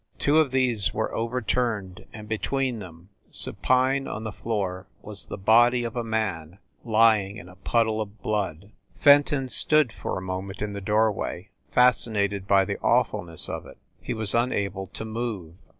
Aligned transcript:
Two 0.17 0.39
of 0.39 0.49
these 0.49 0.95
were 0.95 1.13
over 1.13 1.43
turned 1.43 2.07
and, 2.11 2.27
between 2.27 2.79
them, 2.79 3.09
supine 3.29 4.07
upon 4.07 4.23
the 4.23 4.31
floor 4.31 4.87
was 5.03 5.27
the 5.27 5.37
body 5.37 5.83
of 5.83 5.95
a 5.95 6.03
man, 6.03 6.57
lying 6.83 7.37
in 7.37 7.47
a 7.47 7.55
puddle 7.57 8.01
of 8.01 8.19
blood. 8.19 8.71
Fenton 8.95 9.47
stood, 9.47 9.93
for 9.93 10.17
a 10.17 10.21
moment, 10.23 10.59
in 10.59 10.73
the 10.73 10.81
doorway, 10.81 11.51
fas 11.71 11.99
cinated 11.99 12.47
by 12.47 12.65
the 12.65 12.79
aw 12.79 13.03
fulness 13.03 13.47
of 13.47 13.67
it 13.67 13.77
he 14.01 14.15
was 14.15 14.33
unable 14.33 14.87
to 14.87 15.05
move. 15.05 15.53